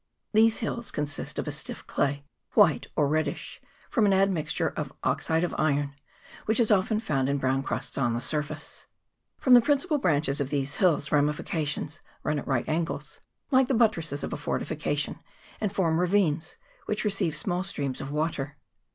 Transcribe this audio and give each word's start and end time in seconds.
These 0.33 0.57
hills 0.65 0.89
consist 0.89 1.37
of 1.37 1.47
a 1.47 1.51
stiff 1.51 1.85
clay, 1.85 2.25
white 2.53 2.87
or 2.95 3.07
reddish, 3.07 3.61
from 3.91 4.07
an 4.07 4.13
admixture 4.13 4.69
of 4.69 4.91
oxide 5.03 5.43
of 5.43 5.53
iron, 5.59 5.93
which 6.45 6.59
is 6.59 6.71
often 6.71 6.99
found 6.99 7.29
in 7.29 7.37
brown 7.37 7.61
crusts 7.61 7.99
on 7.99 8.15
the 8.15 8.19
surface. 8.19 8.87
From 9.37 9.53
the 9.53 9.61
prin 9.61 9.77
cipal 9.77 10.01
branches 10.01 10.41
of 10.41 10.49
these 10.49 10.77
hills 10.77 11.11
ramifications 11.11 11.99
run 12.23 12.39
at 12.39 12.47
right 12.47 12.67
angles, 12.67 13.19
like 13.51 13.67
the 13.67 13.75
buttresses 13.75 14.23
of 14.23 14.33
a 14.33 14.37
fortification, 14.37 15.19
and 15.59 15.71
form 15.71 15.97
ravines^ 15.99 16.55
which 16.87 17.03
receive 17.05 17.35
small 17.35 17.63
streams 17.63 18.01
of 18.01 18.09
water. 18.09 18.57